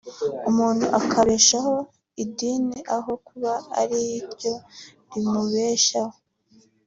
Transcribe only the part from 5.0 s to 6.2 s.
rimubeshaho